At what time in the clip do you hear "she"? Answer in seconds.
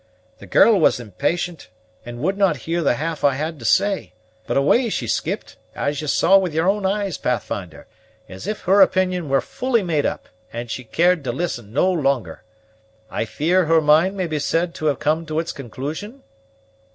4.89-5.05, 10.71-10.85